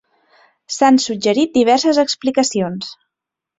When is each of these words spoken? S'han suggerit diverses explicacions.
S'han 0.75 0.97
suggerit 1.03 1.53
diverses 1.59 2.01
explicacions. 2.07 2.93